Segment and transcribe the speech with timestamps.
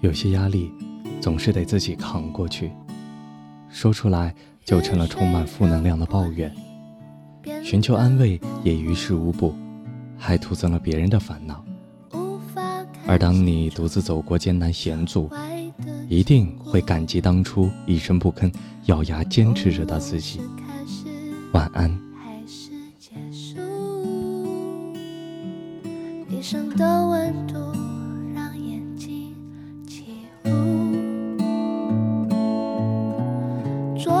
[0.00, 0.72] 有些压力
[1.20, 2.70] 总是得自己扛过去，
[3.68, 4.32] 说出来
[4.64, 6.54] 就成了充满负能量的抱怨，
[7.64, 9.52] 寻求安慰也于事无补，
[10.16, 11.64] 还徒增了别人的烦恼。
[13.08, 15.28] 而当你独自走过艰难险阻，
[16.08, 18.52] 一定会感激当初一声不吭、
[18.84, 20.40] 咬牙坚持着的自己。
[21.52, 21.90] 晚安。
[26.30, 27.57] 一生的温度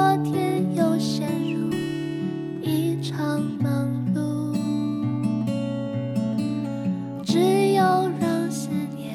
[0.08, 1.70] 昨天又陷入
[2.62, 4.54] 一场忙碌，
[7.22, 7.82] 只有
[8.18, 9.14] 让思念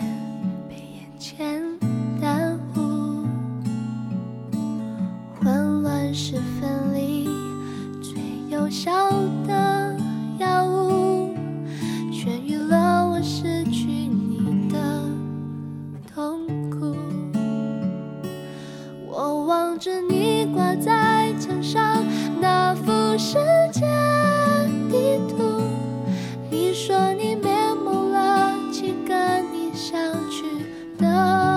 [0.70, 1.64] 被眼前
[2.22, 3.26] 耽误。
[5.40, 7.28] 混乱时分离，
[8.00, 8.22] 最
[8.52, 8.92] 有效
[9.48, 9.73] 的。
[31.04, 31.53] Love.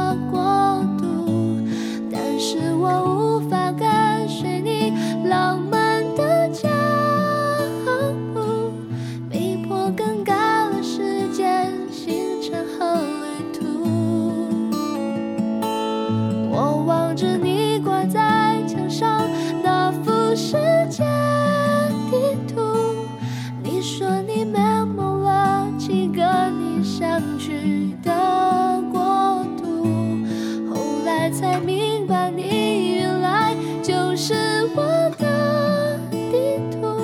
[31.30, 34.34] 才明白你原来就是
[34.76, 34.82] 我
[35.18, 36.96] 的地图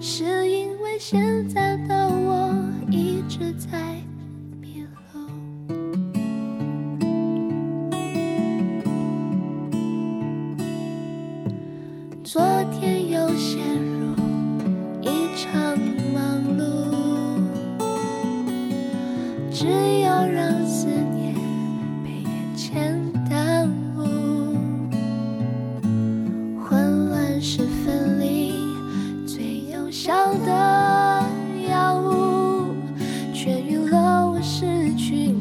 [0.00, 2.52] 是因为现在的我
[2.90, 3.78] 一直在
[4.60, 5.20] 迷路。
[12.24, 12.42] 昨
[12.72, 14.16] 天又陷入
[15.00, 15.78] 一场
[16.12, 16.64] 忙碌
[19.52, 20.03] 只因
[27.46, 28.54] 是分离
[29.26, 31.22] 最有效的
[31.68, 32.74] 药物，
[33.34, 35.33] 痊愈了我失去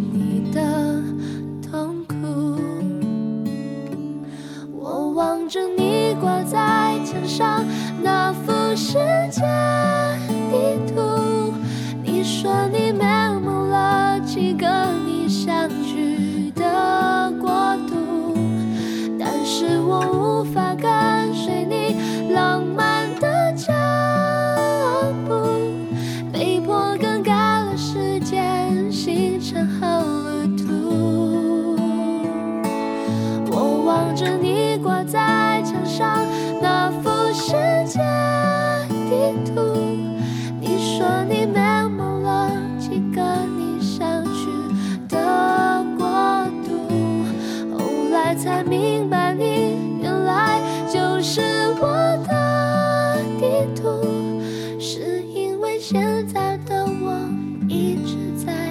[48.36, 50.60] 才明白你原来
[50.92, 51.42] 就是
[51.80, 51.88] 我
[52.28, 54.42] 的地图
[54.80, 57.30] 是因为现在的我
[57.68, 58.63] 一直在